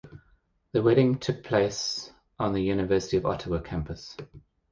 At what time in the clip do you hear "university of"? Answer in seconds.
2.63-3.25